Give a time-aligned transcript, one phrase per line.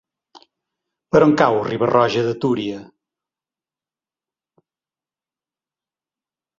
[1.15, 2.81] Per on cau Riba-roja de Túria?